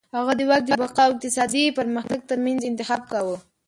[0.17, 3.37] هغه د واک د بقا او اقتصادي پرمختګ ترمنځ انتخاب کاوه.